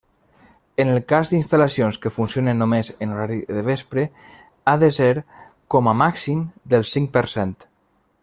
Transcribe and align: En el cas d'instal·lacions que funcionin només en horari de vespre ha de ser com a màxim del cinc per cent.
En 0.83 0.91
el 0.93 1.01
cas 1.11 1.29
d'instal·lacions 1.33 1.99
que 2.05 2.11
funcionin 2.15 2.57
només 2.63 2.89
en 3.07 3.13
horari 3.17 3.37
de 3.59 3.65
vespre 3.69 4.07
ha 4.71 4.75
de 4.85 4.91
ser 4.97 5.11
com 5.75 5.91
a 5.91 5.95
màxim 6.01 6.41
del 6.75 6.89
cinc 6.95 7.15
per 7.19 7.25
cent. 7.37 7.55